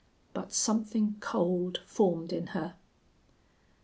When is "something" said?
0.51-1.17